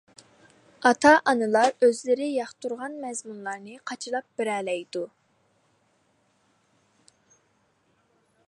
[0.89, 5.05] ئاتا-ئانىلار ئۆزلىرى ياقتۇرغان مەزمۇنلارنى قاچىلاپ بېرەلەيدۇ.